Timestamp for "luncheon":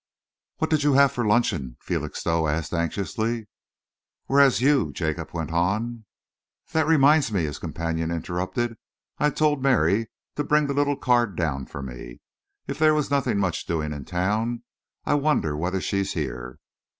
1.27-1.77